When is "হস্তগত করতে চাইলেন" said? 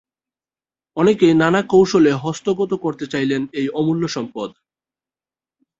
2.23-3.41